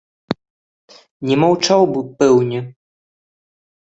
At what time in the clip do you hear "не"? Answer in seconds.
1.31-1.35